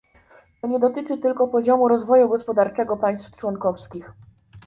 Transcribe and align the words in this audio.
To 0.61 0.67
nie 0.67 0.79
dotyczy 0.79 1.17
tylko 1.17 1.47
poziomu 1.47 1.87
rozwoju 1.87 2.29
gospodarczego 2.29 2.97
państw 2.97 3.35
członkowskich 3.35 4.13